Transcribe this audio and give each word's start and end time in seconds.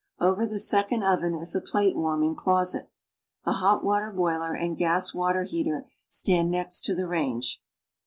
Over 0.19 0.47
this 0.47 0.67
second 0.67 1.03
oven 1.03 1.35
is 1.35 1.53
a 1.53 1.61
plate 1.61 1.95
warming 1.95 2.33
closet. 2.33 2.89
A 3.45 3.51
hot 3.51 3.83
water 3.83 4.11
boiler 4.11 4.55
and 4.55 4.75
gas 4.75 5.13
water 5.13 5.43
heater 5.43 5.85
stand 6.09 6.49
next 6.49 6.83
to 6.85 6.95
the 6.95 7.05
range. 7.05 7.61